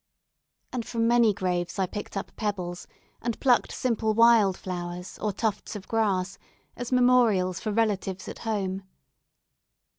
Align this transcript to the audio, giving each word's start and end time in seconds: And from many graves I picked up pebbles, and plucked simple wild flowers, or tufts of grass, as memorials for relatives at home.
And 0.73 0.83
from 0.83 1.07
many 1.07 1.31
graves 1.31 1.77
I 1.77 1.85
picked 1.85 2.17
up 2.17 2.35
pebbles, 2.35 2.87
and 3.21 3.39
plucked 3.39 3.71
simple 3.71 4.15
wild 4.15 4.57
flowers, 4.57 5.19
or 5.19 5.31
tufts 5.31 5.75
of 5.75 5.87
grass, 5.87 6.39
as 6.75 6.91
memorials 6.91 7.59
for 7.59 7.71
relatives 7.71 8.27
at 8.27 8.39
home. 8.39 8.81